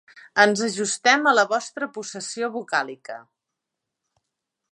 [0.43, 3.21] Ens ajustem a la nostra possessió vocàlica.